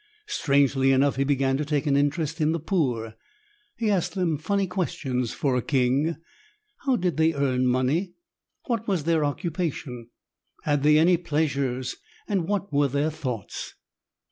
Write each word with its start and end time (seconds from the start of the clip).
Strangely 0.25 0.91
enough, 0.91 1.17
he 1.17 1.23
began 1.23 1.57
to 1.57 1.63
take 1.63 1.85
an 1.85 1.95
interest 1.95 2.41
in 2.41 2.53
the 2.53 2.59
poor. 2.59 3.13
He 3.75 3.91
asked 3.91 4.15
them 4.15 4.39
funny 4.39 4.65
questions 4.65 5.31
for 5.31 5.55
a 5.55 5.61
king. 5.61 6.15
How 6.87 6.95
did 6.95 7.17
they 7.17 7.35
earn 7.35 7.67
money? 7.67 8.15
What 8.65 8.87
was 8.87 9.03
their 9.03 9.23
occupation? 9.23 10.09
Had 10.63 10.81
they 10.81 10.97
any 10.97 11.17
pleasures? 11.17 11.97
And 12.27 12.47
what 12.47 12.73
were 12.73 12.87
their 12.87 13.11
thoughts? 13.11 13.75